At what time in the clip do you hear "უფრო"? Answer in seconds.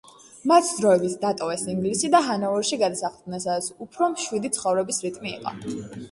3.87-4.07